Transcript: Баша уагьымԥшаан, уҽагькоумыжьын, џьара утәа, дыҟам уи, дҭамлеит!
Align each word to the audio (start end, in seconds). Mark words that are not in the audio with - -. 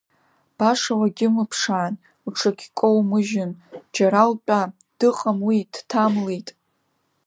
Баша 0.57 0.93
уагьымԥшаан, 0.99 1.93
уҽагькоумыжьын, 2.25 3.51
џьара 3.95 4.21
утәа, 4.31 4.61
дыҟам 4.97 5.39
уи, 5.47 5.59
дҭамлеит! 5.73 6.49